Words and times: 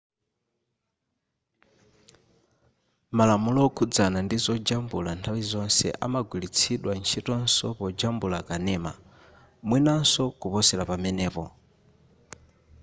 malamulo 3.17 3.59
okhudzana 3.69 4.17
ndi 4.23 4.37
zojambula 4.45 5.11
nthawi 5.17 5.41
zonse 5.51 5.87
amagwiritsidwa 6.05 6.91
ntchitonso 6.99 7.65
pojambula 7.79 8.37
kanema 8.47 8.91
mwinanso 9.67 10.23
kuposera 10.39 10.83
pamenepo 10.91 11.43